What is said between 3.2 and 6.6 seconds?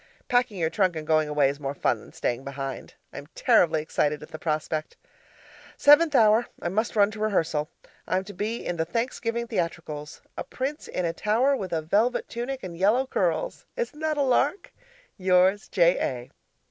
terribly excited at the prospect. Seventh hour